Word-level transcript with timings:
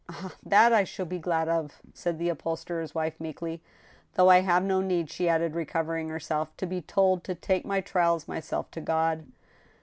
"Ah! 0.09 0.33
that 0.41 0.73
I 0.73 0.83
shall 0.83 1.05
be 1.05 1.19
glad 1.19 1.47
of," 1.47 1.79
said 1.93 2.17
the 2.17 2.29
upholsterer's 2.29 2.95
wife, 2.95 3.19
meek 3.21 3.39
ly, 3.39 3.59
"though 4.15 4.31
I 4.31 4.39
have 4.39 4.63
no 4.63 4.81
need," 4.81 5.11
she 5.11 5.29
added, 5.29 5.53
recovering 5.53 6.09
herself, 6.09 6.49
"to 6.57 6.65
be 6.65 6.81
told 6.81 7.23
to 7.25 7.35
take 7.35 7.65
my 7.67 7.81
trials 7.81 8.27
myself 8.27 8.71
to 8.71 8.81
God." 8.81 9.27